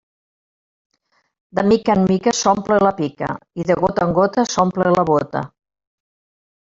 De 1.59 1.63
mica 1.73 1.95
en 1.97 2.07
mica 2.11 2.33
s'omple 2.37 2.79
la 2.85 2.93
pica 3.01 3.29
i 3.63 3.67
de 3.71 3.77
gota 3.83 4.09
en 4.09 4.17
gota 4.21 4.47
s'omple 4.55 4.95
la 4.99 5.05
bóta. 5.11 5.45